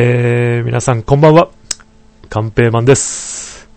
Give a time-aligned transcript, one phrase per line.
[0.00, 1.50] えー、皆さんこんばんは。
[2.28, 3.68] カンペイマンです。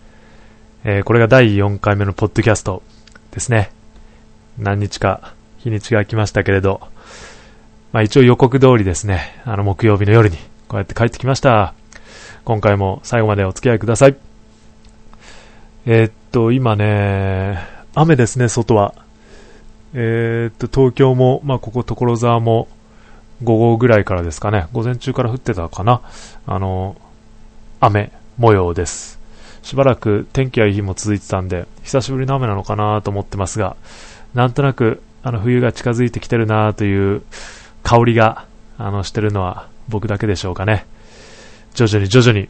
[0.84, 2.84] えー、これが第4回目のポッドキャスト
[3.32, 3.72] ですね。
[4.56, 6.80] 何日か日にちが来ましたけれど、
[7.90, 10.36] まあ一応予告通りですね、あの木曜日の夜に
[10.68, 11.74] こうやって帰ってきました。
[12.44, 14.16] 今回も最後までお付き合いください。
[15.86, 17.58] えーっと、今ね、
[17.96, 18.94] 雨ですね、外は。
[19.92, 22.68] えーっと、東京も、まあここ所沢も、
[23.42, 26.00] 午後ぐらいからですかね、午前中から降ってたかな、
[26.46, 26.96] あの、
[27.80, 29.18] 雨模様です。
[29.62, 33.76] しばらく天気がいい日も続いてたんで、久しぶりの雨なのかなと思ってますが、
[34.34, 37.22] なんとなく、あの、冬が近づいてきてるなという
[37.82, 38.46] 香りが、
[38.78, 40.86] あの、してるのは僕だけでしょうかね。
[41.74, 42.48] 徐々に徐々に、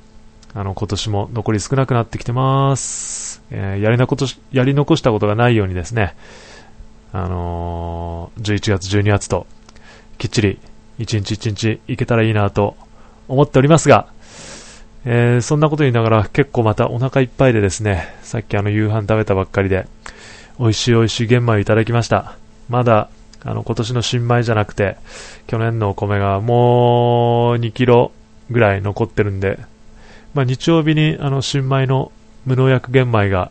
[0.55, 3.43] あの、今年も残り少なくなってきてます。
[3.51, 6.15] えーやりなことし、やり残したことがないようにですね、
[7.13, 9.47] あのー11月、12月と、
[10.19, 10.59] きっちり
[10.99, 12.77] 一日一日いけたらいいなと
[13.29, 14.07] 思っておりますが、
[15.05, 19.87] えーそんなこと言いながら結構またお腹いっぱいでですね、さっきあの夕飯食べたばっかりで、
[20.59, 22.37] 美味しい美味しい玄米をいただきました。
[22.69, 23.09] まだ、
[23.45, 24.97] あの今年の新米じゃなくて、
[25.47, 28.13] 去年のお米がもう2キロ
[28.51, 29.59] ぐらい残ってるんで、
[30.35, 32.13] まあ日曜日にあの新米の
[32.47, 33.51] 無農薬玄米が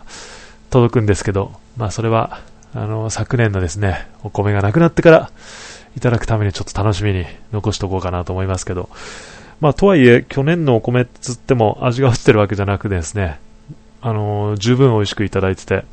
[0.69, 2.39] 届くんですけど、まあそれは、
[2.73, 5.31] あの昨年のですね、お米がなくなってから、
[5.97, 8.89] いただくためにちょっと楽しみに残しておこうかなと思いますけど、
[9.59, 13.39] まあ、とはいえ、去年のお米っつっても味が落ちてるわけじゃなくですね、
[14.01, 15.85] あのー十分美味しくいただいてて、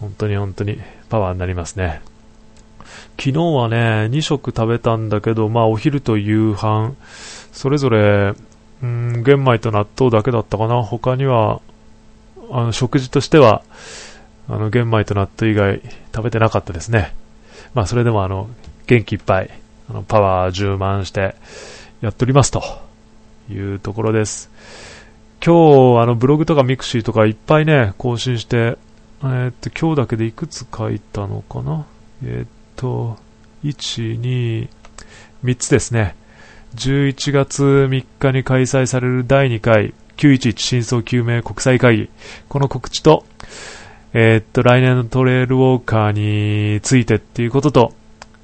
[0.00, 2.00] 本当に本当にパワーになりますね。
[3.18, 6.94] 昨日はね、2食食べたんだけど、まあ、お昼と夕飯、
[7.52, 8.34] それぞれ、
[8.82, 10.82] うん、玄米と納豆だけだったかな。
[10.82, 11.60] 他には、
[12.50, 13.62] あの、食事としては、
[14.48, 15.80] あの、玄米と納豆以外
[16.14, 17.14] 食べてなかったですね。
[17.74, 18.48] まあ、それでもあの、
[18.92, 19.50] 元気いっぱい、
[19.88, 21.34] あのパワー充満して
[22.02, 22.62] やっておりますと
[23.50, 24.50] いうところです。
[25.42, 28.76] 今日、あの、ブログとかミクシーとかいっぱいね、更新して、
[29.22, 31.86] えーっと、今日だけでいくつ書いたのかな？
[32.22, 33.16] えーっと、
[33.64, 34.68] 1、2、
[35.42, 36.14] 3つですね。
[36.74, 42.10] 11月3日に開催される第2回911真相究明国際会議。
[42.50, 43.24] この告知と、
[44.12, 47.94] えーっと、来年のトレイルウォーカーについてっていうことと、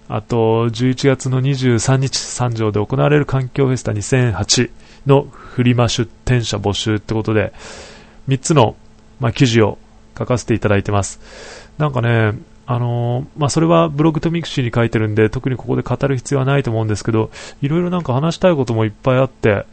[0.08, 4.70] あと、11月の23日、三条で行われる環境フェスタ2008
[5.06, 7.52] のフリマ出展者募集ってことで、
[8.28, 8.76] 3つの、
[9.20, 9.78] まあ、記事を
[10.18, 11.20] 書かせていただいてます。
[11.76, 17.30] なんかね、あのーまあ、それはブログとミクシーに書いてるんで、特にここで語る必要はないと思うんですけど、
[17.62, 19.64] いろいろなんか話したいこともいっぱいあって、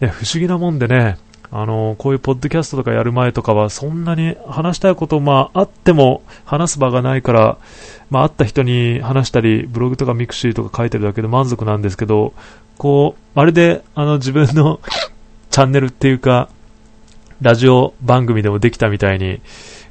[0.00, 1.16] ね、不思議なもんでね、
[1.50, 7.58] あのこういうポッドキャストとかやる前とかは、そんなに話したいこと、まあ、あっても話す場がないから、
[8.10, 12.32] まあ、会った人に話したり、ブログとかミクシーとか書いてるだけで満足なんですけど、
[12.78, 14.80] こう、まるで、あの、自分の
[15.50, 16.48] チャンネルっていうか、
[17.40, 19.40] ラジオ番組でもできたみたいに、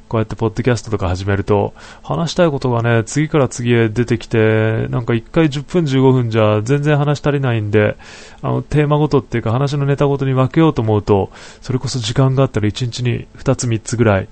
[0.08, 7.96] こうやってポッドキャストとか始めると、話したいことがね、次から次へ出てきて、なんか1回10分15分じゃ全然話足りないんで、
[8.42, 11.30] あの、テーマごとっていうか話のネタごとに分けようと思うと、
[11.62, 14.28] それこそ時間があったら1日に2つ3つぐらい、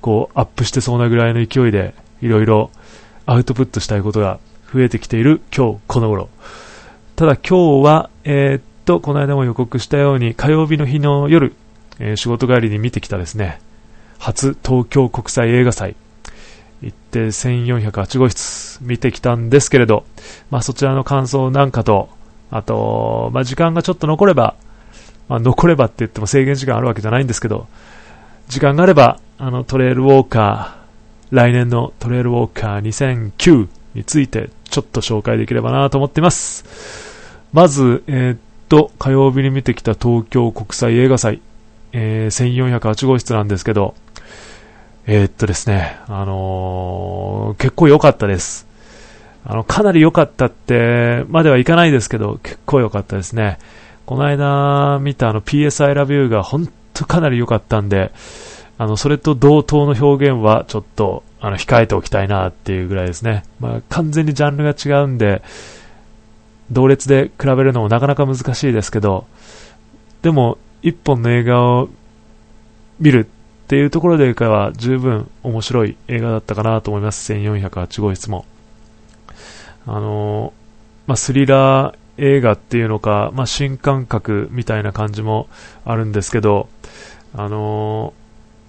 [0.00, 2.70] こう、アップしてそうなぐらいの勢いで、いろいろ
[3.26, 4.40] アウトプットしたいことが
[4.72, 6.28] 増えてきている今日この頃。
[7.16, 11.54] ただ今日は、えーっと、この間も予告したように火曜日の日の夜、
[11.98, 13.60] えー仕事帰りに見てきたですね、
[14.20, 15.96] 初東京国際映画祭
[16.82, 20.04] 行って1408号室見てきたんですけれど、
[20.50, 22.08] まあそちらの感想なんかと、
[22.50, 24.54] あと、まあ時間がちょっと残れば、
[25.28, 27.66] まあ残ればって言っても制限時間あるわけじゃないんですけど、
[28.48, 36.64] 時間があれば、あのトレイルウォーカー、来年のトレイルウォーカー2009についてちょっと紹介できればなと思っています。
[37.52, 38.38] まず、えーっ
[38.68, 41.40] と、火曜日に見てきた東京国際映画祭、
[41.92, 43.94] えー1408号室なんですけど、
[45.12, 48.68] えーっとですね、あのー結構良かったです。
[49.44, 53.58] あの、かなり良かったって、まではいかないですけど、結構良かったですね。
[54.06, 58.12] この間見たあの PS I Love You が本当かなり良かったんで、
[58.78, 63.42] あの、それと同等の表現はちょっと、あの、控えておきたいなっていうぐらいですね。
[63.58, 65.42] まあ、完全にジャンルが違うんで、
[66.70, 69.26] 同列で比べるのもなかなか難しいですけど、
[70.22, 71.88] でも、一本の映画を
[73.00, 73.26] 見る
[73.70, 77.32] っていうところでかは十分面白い映画だったかなと思います。
[77.32, 78.44] 1408号室も。
[79.86, 80.52] あのー
[81.06, 85.48] まあ、スリラー映画っていうのか、まあ、新感覚みたいな感じも
[85.84, 86.68] あるんですけど、
[87.32, 88.12] あの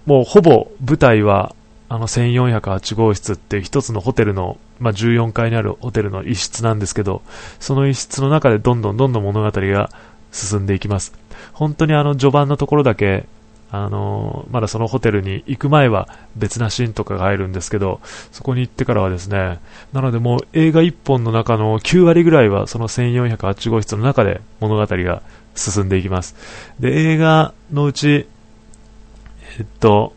[0.06, 1.56] ーもうほぼ舞台は、
[1.88, 7.22] あの1408号室っていう一つのホテルの、まあ、14階にあるホテルの一室なんですけど、
[7.58, 9.90] その一室の中でどんどんどんどん物語が
[10.30, 11.12] 進んでいきます。
[11.52, 13.26] 本当にあの序盤のところだけ
[13.74, 19.60] あのまだそのホテルに行く前は別なシーンとかが入るんですけど、そこに行ってからはですね、
[19.94, 25.22] なのでもう映画1本の中の9割ぐらいはその1408号室の中で物語が
[25.54, 26.36] 進んでいきます。
[26.80, 28.26] で、映画のうち、
[29.58, 30.14] えっと、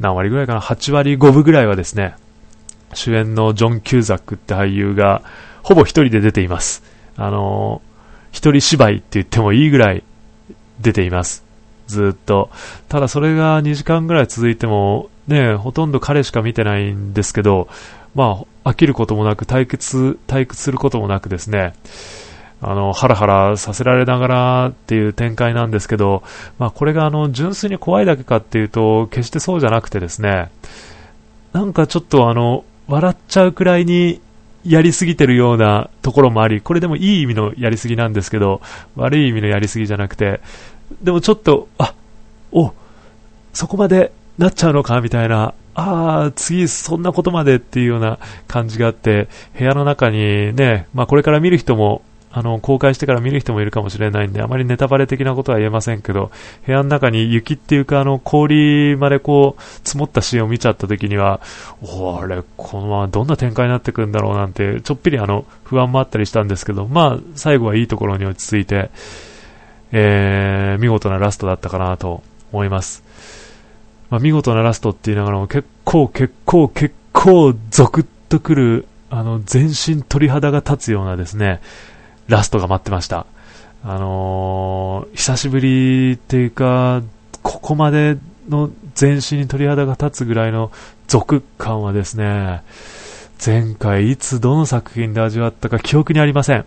[0.00, 2.16] 何割ぐらいかな、8割5分ぐらいはですね、
[2.94, 5.22] 主演のジョン・キューザックって俳優が
[5.62, 6.82] ほぼ一人で出ています。
[7.14, 7.80] あの
[8.32, 10.02] 一人芝居って言ってもいいぐらい
[10.80, 11.47] 出ています。
[11.88, 12.50] ずっと。
[12.88, 17.68] ただそれが2時間ぐらい続いても、ね、ほとんど彼しか見てないんですけど、
[18.14, 21.74] まあ、飽きることもなく、退屈、退屈することもなくですね、
[22.60, 26.22] あの、ハラハラさせられながらっていう展開なんですけど、
[26.58, 30.50] まあ、これがあの、純粋に怖いだけかっていうと、決してそうじゃなくてですね、
[31.52, 34.20] なんかちょっとあの、笑っちゃうくらいに
[34.64, 38.60] やりすぎてるようなところもあり、これでもいい意味のやりすぎなんですけど、
[38.96, 40.40] 悪い意味のやりすぎじゃなくて、
[41.02, 41.94] でもちょっと、あ、
[42.52, 42.72] お、
[43.52, 48.18] そこまでなっちゃうのかみたいな、ああ、次そんなことまでっていうような
[48.48, 56.30] 感じがあって、部屋の中にね、まあこれから見る人も、あの、公開してから見る人もいるかもしれないんで、あまりネタバレ的なことは言えませんけど、
[56.66, 61.40] 部屋の中に雪っていうか、あの、氷までこう、積もったシーンを見ちゃった時には、
[61.80, 68.90] おあれ、このままどんな展開になってくるんだろうなんて、ちょっぴりあの、不安もあったりしたんですけど、まあ、最後はいいところに落ち着いて、
[69.92, 73.02] えー、見事なラストだったかなと思います。
[74.10, 81.60] まあ、見事なラストって言いながらも結構結構結構ゾクッとくる、あの、全身鳥肌が立つようなですね、
[82.26, 83.26] ラストが待ってました。
[83.84, 87.02] あのー、久しぶりっていうか、
[87.42, 88.18] ここまで
[88.48, 90.70] の全身に鳥肌が立つぐらいの
[91.06, 92.62] 続感はですね、
[93.44, 96.64] 前回いつどの作品で味わったか記憶にありません。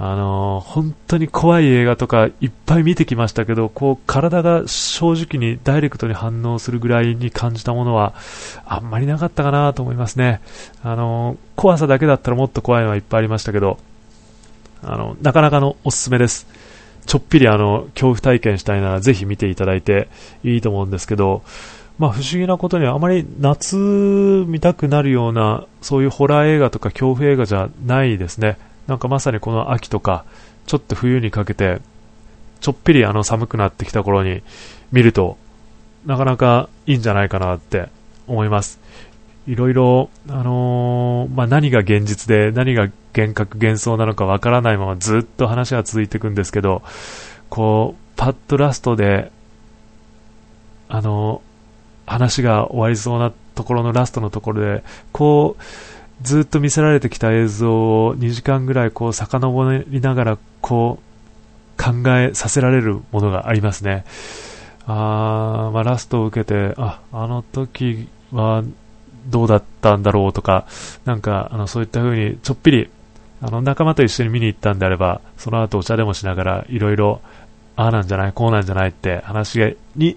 [0.00, 8.14] あの、本当に怖い映画とかいっぱい見てきましたけど、こう体が正直にダイレクトに反応するぐらいに感じたものは
[8.64, 10.40] あんまりなかったかなと思いますね。
[10.84, 13.78] あの、怖さだけだったらもっと怖いのはいっぱいありましたけど、
[14.84, 16.46] あの、なかなかのおすすめです。
[17.06, 20.08] ちょっぴりあの、恐怖体験したいならぜひ見ていただいて
[20.44, 21.42] いいと思うんですけど、
[21.98, 23.74] まあ不思議なことにはあまり夏
[24.46, 28.56] 見たくなるようなそういうホラー映画とか恐怖映画じゃないですね。
[28.88, 30.24] なんかまさにこの秋とか、
[30.66, 31.80] ちょっと冬にかけて、
[32.60, 34.42] ちょっぴりあの寒くなってきた頃に
[34.90, 35.36] 見ると、
[36.06, 37.90] なかなかいいんじゃないかなって
[38.26, 38.80] 思います。
[39.46, 46.82] いろいろ、あのー、まあ、何が現実で何が幻覚幻想なのかわからないままずっと話が続いていくんですけど、
[47.50, 49.30] こう、パッとラストで、
[50.88, 54.82] あのー、話が終わりそうなところのラストのところで、
[55.12, 55.62] こう、
[56.22, 64.04] ずっと見せられてきた映像を2時間ぐらいこう遡りながらこう考えさせられるものがありますね。
[64.86, 68.64] あまあ、ラストを受けて、あ、あの時は
[69.26, 70.66] どうだったんだろうとか、
[71.04, 72.90] なんかあのそういった風にちょっぴり
[73.42, 77.20] あの仲間と一緒に見に行ったんであれば、その後お茶でもしながらいろいろ
[77.76, 80.16] ああなんじゃない、こうなんじゃないって話に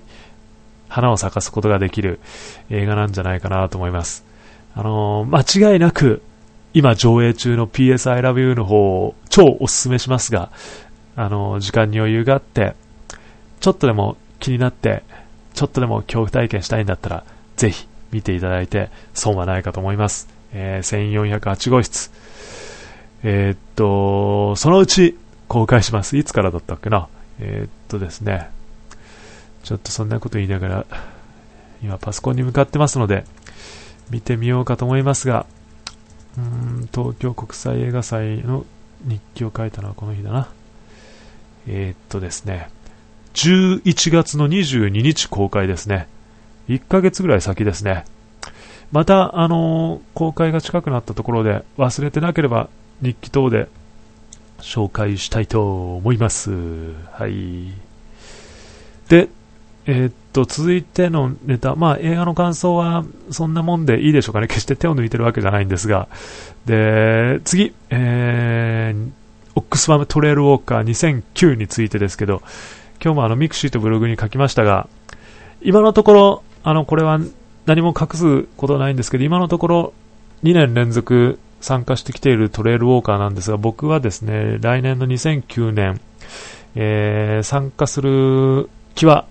[0.88, 2.20] 花を咲かすことができる
[2.70, 4.31] 映画なんじゃないかなと思います。
[4.76, 6.22] あのー、間違いなく、
[6.74, 10.50] 今上映中の PS I Love You の方を超おすすめしますが、
[11.16, 12.76] あのー、時間に余裕があって、
[13.60, 15.04] ちょっとでも気になって、
[15.54, 17.24] ちょっとでも恐怖体験したいんだったら、
[17.58, 20.28] ぜひ見ていただいて損はないかと思います。
[20.54, 22.12] えー、1408号室。
[23.24, 26.18] えー、っと、そのうち公開します。
[26.18, 27.08] いつからだったっけな？
[27.40, 28.50] えー、っとですね、
[29.64, 30.86] ちょっとそんなこと言いながら、
[31.84, 33.26] 今パソコンに向かってますので、
[34.12, 35.46] 見てみようかと思いますが、
[36.38, 38.66] うん、東京国際映画祭の
[39.04, 40.50] 日記を書いたのはこの日だな。
[41.68, 42.70] えー、っとですね、
[43.34, 46.08] 11月の22日公開ですね。
[46.68, 48.06] 1ヶ月ぐらい先ですね。
[48.92, 52.70] また、あのー、公開が近くなったところで忘れてなければ
[53.02, 53.70] 日記等で
[54.60, 56.52] 紹介したいと思います。
[57.12, 57.72] はい。
[59.08, 59.30] で、
[59.86, 64.48] えー、っと、続いてのネタ、まあ映画の感想はそんなもんでいいでしょうかね。
[64.48, 66.08] 決して手を抜いてるわけじゃないんですが。
[66.66, 69.10] で、次、えー、
[69.56, 72.42] オックスファムトレールウォーカー2009についてですけど、
[73.04, 74.88] 今日もあのミクシーとブログに書きましたが、
[75.62, 77.20] 今のところ、あの、これは
[77.66, 79.94] 何も隠すことはないんですけど、今のところ
[80.44, 86.02] 2年連続参加してきているトレイルウォーカーなんですが、僕はですね、来年の2009年、
[86.76, 89.26] えー、参加する気は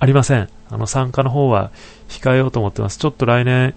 [0.00, 0.48] ありません。
[0.70, 1.70] あの、参加の方は
[2.08, 2.98] 控えようと思ってます。
[2.98, 3.74] ちょっと来年、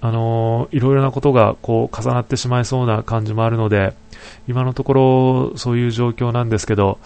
[0.00, 3.94] あのー、いろいろなことがこう重なってしまいそうな感じもあるので、
[4.46, 6.98] 今のところそういう状況なんですけど、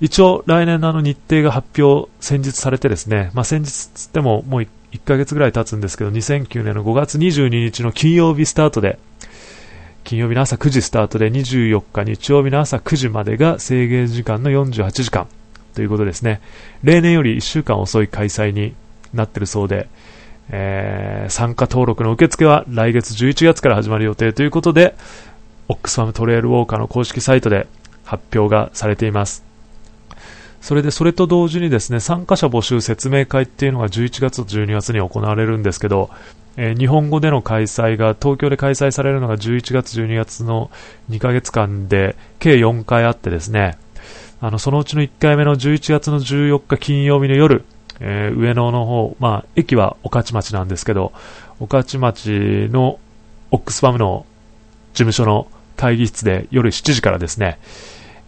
[0.00, 4.68] 一応来年のあの日程が発表、先日されてですね、まあ、先日つってももう1
[5.02, 8.98] ヶ月ぐらい経つんですけど、2009年の5月22日の金曜日スタートで、
[10.02, 15.28] 金曜日の朝9時スタートで24日日曜日の朝9時までが制限時間の48時間
[15.74, 16.40] ということですね。
[16.82, 18.74] 例年より1週間遅い開催に
[19.12, 19.88] なっているそうで、
[20.50, 24.94] えー、参加登録の受付は来月11月から始まる予定ということで、
[25.68, 27.66] オックスファムトレイルウォーカーの公式サイトで
[28.04, 29.44] 発表がされています。
[30.60, 36.10] それで、それと同時にですね、参加者募集説明会っていうのが11月と12月に行われるんですけど、
[36.56, 40.70] えー、日本語での開催が東京で開催されるのが11月、12月の
[41.10, 43.76] 2ヶ月間で計4回あってですね、
[44.44, 47.64] あのそのうちの1回目の11月の14日金曜日の夜、
[47.98, 51.14] えー、上野の方、まあ、駅は御徒町なんですけど、
[51.60, 52.98] 御徒町の
[53.50, 54.26] オックスファムの
[54.92, 55.46] 事務所の
[55.78, 57.58] 会議室で夜7時からですね、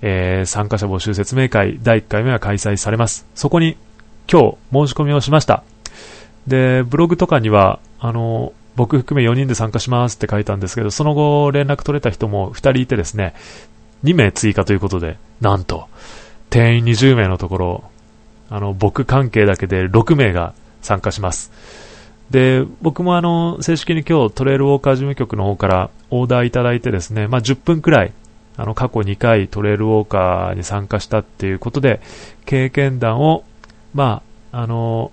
[0.00, 3.26] えー、参加者募集説明会第1回目が開催されます。
[3.34, 3.76] そこに
[4.26, 5.64] 今日申し込みをしました。
[6.46, 13.34] で、ブログとかには、あの、僕含め4人で参加しますって書いたんですけど、その後連絡取れた人も2人いてですね、
[14.04, 15.88] 2名追加ということで、なんと、
[16.50, 17.84] 定員20名のところ、
[18.48, 21.52] あの、僕関係だけで6名が参加します。
[22.30, 28.12] で、僕もあの、正式に今日トレイルウォーカー事務局の方からオーダーいただいてですね、まあ、10分くらい、
[28.56, 32.00] あの、過去2回トレイルウォーカーに参加したっていうことで、
[32.44, 33.44] 経験談を、
[33.94, 34.22] ま
[34.52, 35.12] あ、あの、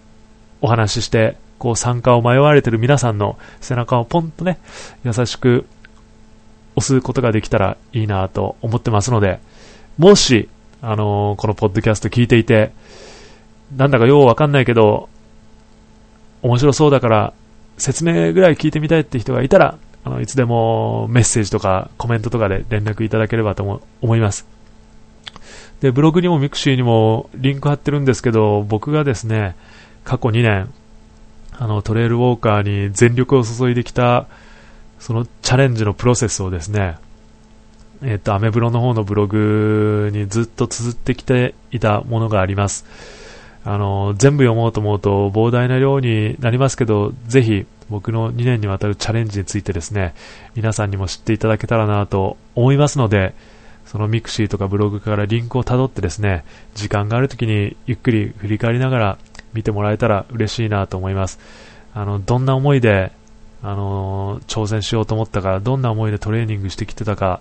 [0.61, 4.59] お話しして、こう参加を迷われてる皆さんの背中をポンとね、
[5.05, 5.65] 優しく
[6.75, 9.39] 押すことができたらいいなと思ってますので、
[9.97, 10.49] もし、
[10.81, 12.71] あのー、このポッドキャスト聞いていて、
[13.75, 15.09] なんだかようわかんないけど、
[16.41, 17.33] 面白そうだから
[17.77, 24.45] 説明ぐらい聞いてみたいって人がいたら、あのいつでもメッセージとかコメントとかで連絡いただければと思います。
[25.79, 29.55] で、ブログにもミクシーにもリンク貼ってるんですけど、僕がですね、
[30.03, 30.73] 過去2年、
[31.51, 34.27] あの、トレイルウォーカーに全力を注いできた、
[35.03, 36.95] そのチャレンジのプロセスをですね、
[38.03, 42.86] えっ、と、アメブロの方のブログにずっと綴ってきていたものがあります。
[43.65, 50.13] あの、全部読もうと思うと膨大な量になりますけど、ぜひ僕の2年にわたるチャレンジについてですね、
[50.55, 53.36] 皆さんにも知っていただけたらなと思いますので、
[53.86, 56.45] そのミクシーとかブログからリンクをたどってですね、
[56.75, 59.17] 時間がある時にゆっくり振り返りながら
[59.53, 61.39] 見てもらえたら嬉しいなと思います。
[61.93, 63.12] あの、どんな思いで、
[63.63, 67.39] あの挑戦しようと思ったか、どんな思いでトレーニングしてきてたか、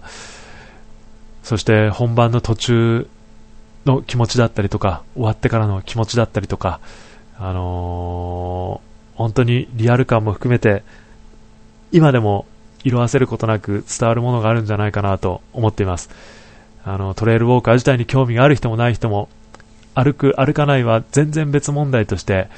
[1.42, 3.08] そして本番の途中
[3.84, 6.78] の気持ちだったりとか、終わってからの気持ちだったりとか、
[7.38, 10.84] あのー、本当にリアル感も含めて、
[11.90, 12.46] 今でも
[12.84, 16.08] 色あせることなく伝わるものがあるんじゃないかなと思っています。
[16.84, 19.28] あの、トレイルウォーカー自体に興味がある人もない人も、
[19.94, 22.48] 歩く、歩かないは全然別問題として、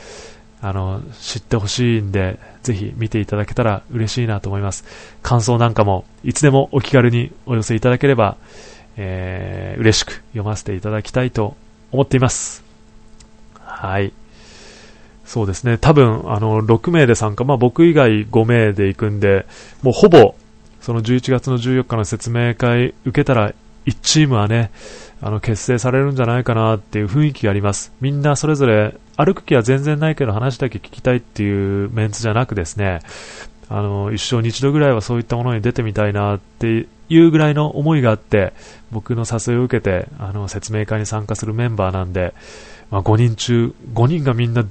[0.65, 4.87] あの、知ってほしいんで、ぜひ見ていただけたら嬉しいなと思います。
[5.23, 8.39] 感想なんかも、いつでもお気軽にお寄せいただければ、
[8.97, 11.55] えー、嬉しく読ませていただきたいと
[11.93, 12.65] 思っています。
[13.61, 14.15] はい。
[15.27, 15.77] そうですね。
[15.77, 19.45] 多分、あの、6名で参加、まあ僕以外5名で行くんで、
[19.83, 20.35] もうほぼ、
[20.81, 23.53] その11月の14日の説明会受けたら、
[23.85, 24.71] 1チームはね、
[25.21, 27.93] あの、結成されるんじゃないかなっていう雰囲気があります。
[28.01, 33.01] みんなそれぞれ、歩く気は全然ないけど話だけ聞きたいっていうメンツじゃなくですね、
[33.69, 38.53] あの、一生に一度ぐらいはそういったものに出てみたいなっていうぐらいの思いがあって、
[38.91, 42.35] 僕の誘いを受けて、あの、説明会に参加するメンバーなんで、
[42.91, 44.65] まあ、5人中、5人がみんな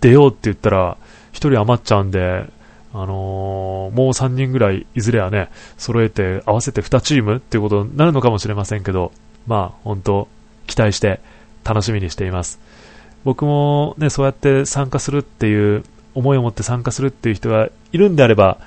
[0.00, 0.96] 出ようって言ったら、
[1.32, 2.46] 1人余っちゃうんで、
[2.94, 9.12] あのー、もう3人ぐらいいずれはね、揃えて合わせて2チームっていうことになるのかもしれませんけど、
[9.46, 10.28] まあ、本当
[10.66, 11.20] 期待して
[11.64, 12.60] 楽しみにしています。
[13.24, 18.58] 僕もね、そうやって参加するっていう思いを持って参加するっていう人がいるんであれば、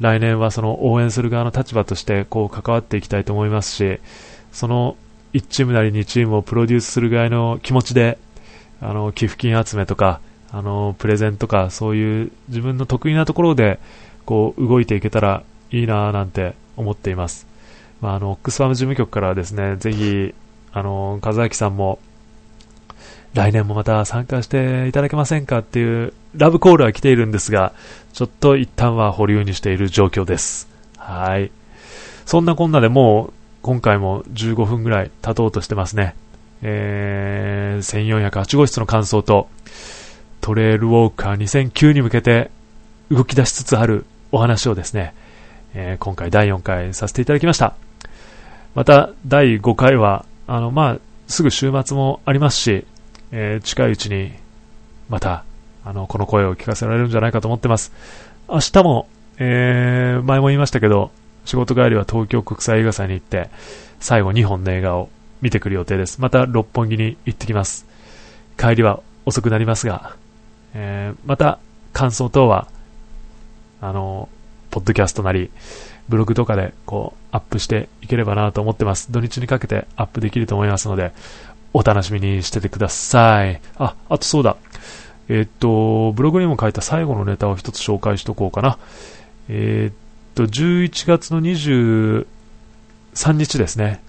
[0.00, 4.00] 来年はその応援する側の立場としてこう関わっていきたいと思いますし、
[4.52, 4.96] その
[5.34, 8.18] 1チームなり2チームをプロデュースする側の気持ちで、
[8.80, 10.20] あの、寄付金集めとか、
[10.52, 13.80] あの、プレゼンとか、そういう自分の得意なところで、
[14.24, 17.46] こう、動いていけたらいいなぁなんて思っています。
[18.00, 20.34] まあ、あの、オックスファム事務局からですね、ぜひ、
[20.72, 21.98] あの、和明さんも、
[23.34, 27.72] 来年もまた参加していただけませんかっていうラブコールは来ているんですが、
[28.12, 30.68] ちょっと一旦は保留にしている状況です。
[30.96, 31.50] はい。
[32.26, 36.14] そんなこんなでもう今回も15分ぐらい経とうとしてますね。
[36.62, 39.48] えー、1408号室の感想と、
[40.40, 42.50] トレイルウォーカー2009に向けて
[43.10, 45.14] 動き出しつつあるお話をですね、
[45.74, 47.74] えー、今回第4回させていただきました。
[48.74, 52.86] また、第5回は、あの、まあ、すぐ週末もありますし、
[53.36, 54.30] えー、近いうちに、
[55.08, 55.44] また、
[55.84, 57.92] あの、この声を聞かせられるんじゃないかと思ってます。
[58.48, 61.10] 明日も、えー、前も言いましたけど、
[61.44, 63.50] 仕事帰りは東京国際映画祭に行って、
[63.98, 65.08] 最後2本の映画を
[65.42, 66.20] 見てくる予定です。
[66.20, 67.86] また六本木に行ってきます。
[68.56, 70.14] 帰りは遅くなりますが、
[70.72, 71.58] えー、また
[71.92, 72.68] 感想等は、
[73.80, 74.28] あの、
[74.70, 75.50] ポッドキャストなり、
[76.08, 79.10] ブログとかでこうアップしていければなと思ってます。
[79.10, 81.12] 土日にかけてアップできると思いますので、
[81.74, 83.60] お楽しみにしててください。
[83.76, 84.56] あ、あとそうだ。
[85.28, 88.78] え、っと、ブログにも書いた最後のネタを一つ紹介しとこうかな。
[89.48, 92.24] え、っと、11月の23
[93.32, 94.00] 日ですね。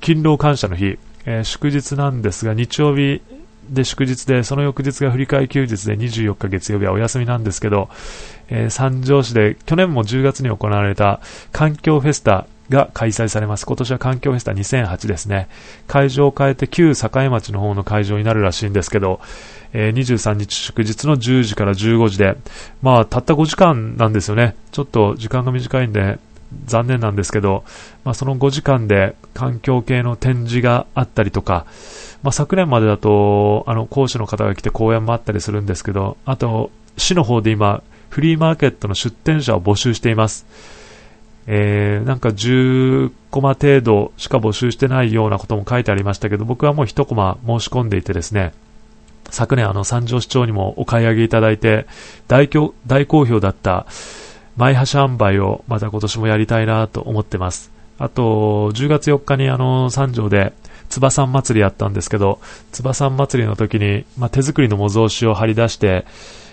[0.00, 0.98] 勤労感謝の日。
[1.28, 3.20] えー、祝日なんですが、日曜日
[3.68, 7.88] で祝日で、その翌日が振り替休日で24日月曜日はお休みなんですけど、
[8.48, 13.66] え、三条市で去年も10月に行われた環境フェスタが開催されます。
[13.66, 15.48] 今年は環境フェスタ2008ですね。
[15.86, 19.20] 会場を変えて旧境町の方の会場になるらしいんですけど、
[19.72, 22.36] えー、23日祝日の10時から15時で、
[22.82, 24.56] まあ、たった5時間なんですよね。
[24.72, 26.18] ちょっと時間が短いんで、
[26.64, 27.64] 残念なんですけど、
[28.04, 31.66] まあ、その5時間で環境系の展示があったりとか、
[32.22, 40.46] まあ、昨年までだと、あの、講師の方が来て講演もあったりするんですけど、あと、市の方で今、フリーマーケットの出店者を募集しています。
[41.46, 48.52] えー、なんか10コマ程度しか募集してないようなことも書いてありましたけど、僕はもう1コマ申し込んでいてですね、
[49.30, 51.86] 昨年あの三条市長にもお買い上げいただいて
[52.28, 52.48] 大
[52.86, 53.86] 大好評だった
[54.56, 57.70] 前橋販売をまた今年もやりたいなと思ってます。
[57.98, 60.52] あと、10月4日にあの三条で
[60.88, 62.40] つばさん祭りやったんですけど、
[62.72, 66.06] つばさん祭りの時に、まあ、手作りの模造紙を貼り出して、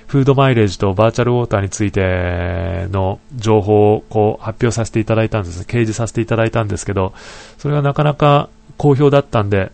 [0.08, 5.64] フードマイレージとバーチャルウォーターについての情報をこう発表させていただいたんです。
[5.64, 7.14] 掲示させていただいたんですけど、
[7.58, 9.72] それがなかなか好評だったんで、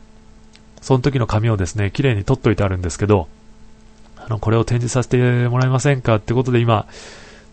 [0.82, 3.28] その時の紙をですね、綺麗に取っといてあるんですけど、
[4.18, 6.88] あの、これを展示させてもらえませんかってことで今、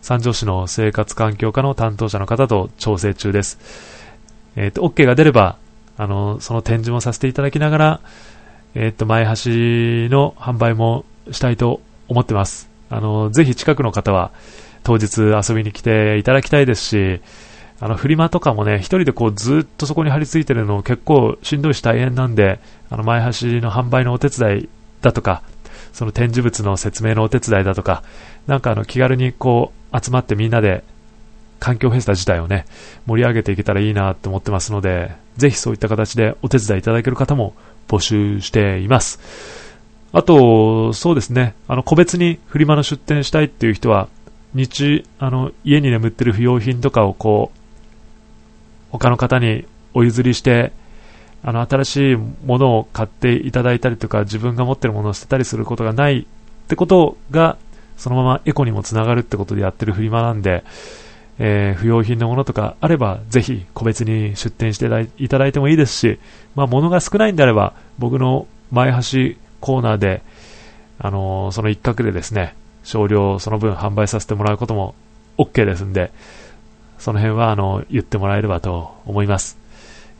[0.01, 3.59] 三条市の生活環境課の担当者の方と調整中です。
[4.55, 5.57] えっ、ー、と、OK が出れば、
[5.97, 7.99] あの、その展示もさせていただきながら、
[8.75, 9.31] えっ、ー、と、前橋
[10.15, 12.69] の販売もしたいと思ってます。
[12.89, 14.31] あの、ぜひ近くの方は
[14.83, 17.21] 当日遊びに来ていただきたいですし、
[17.79, 24.69] あの、フリマとかもね、一人でこうずっとそこに張り付いてるの結構しんどいし大変なんで、あの、前橋の販売のお手伝い
[25.01, 25.43] だとか、
[25.93, 28.03] その展示物の説明のお手伝いだとか、
[28.47, 30.83] なんかあの、気軽にこう、集まってみんなで、
[31.59, 32.65] 環境フェスタ自体をね、
[33.07, 37.53] 盛り上げていけたらいいなと思ってますので、ぜひそういった形でお手伝いいただける方も
[37.87, 39.19] 募集しています。
[40.13, 44.07] あと、そうですね、あの、個別にフリマの出店したいっていう人は、
[44.53, 47.57] 日、あの、家に眠ってる不要品とかをこう、
[48.91, 50.71] 他の方にお譲りして、
[51.43, 56.25] あの、新しいものを買っていただいたりとか、自分が持ってるものを捨てたりすることがないっ
[56.67, 57.57] てことが、
[57.97, 60.63] そのままエコにもつながるってことでやってるフリマなんで、
[61.39, 64.85] えー、不要品のものとかあれば、ぜひ個別に出店して
[65.17, 66.19] いただいてもいいですし、
[66.55, 70.21] まあ、物が少ないんであれば、僕の前橋コーナーで、
[70.99, 74.95] あのー、その一角でですね、少量その分販売させてもらうことも
[75.37, 76.11] OK ですんで、
[76.97, 79.57] その辺はあの言ってもらえればと思います。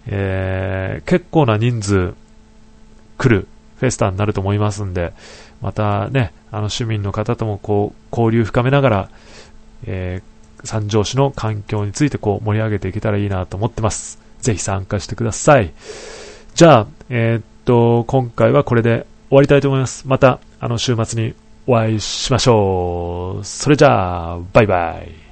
[0.08, 2.14] えー、結構な人数
[3.18, 3.48] 来る
[3.80, 5.14] フェスタになると思いますんで、
[5.62, 9.10] またね、あの市民の方ともこう交流深めながら、
[9.86, 14.20] えー、三条市の環境についてこう盛り上げていけたらいいなと思ってます。
[14.40, 15.74] ぜひ参加してください。
[16.54, 20.08] じゃあ、えー、っと、今回はこれで終わりたいと思います。
[20.08, 21.34] また、あの週末に
[21.66, 23.46] お会いしましょう。
[23.46, 25.27] それじゃあ、バイバイ。